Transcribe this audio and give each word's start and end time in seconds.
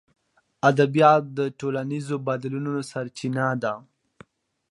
ادبیات 0.69 1.23
د 1.37 1.39
ټولنیزو 1.59 2.15
بدلونونو 2.27 2.81
سرچینه 2.91 3.45
ده. 3.63 3.73